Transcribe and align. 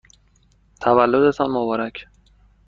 تولدتان 0.81 1.49
مبارک! 1.51 2.07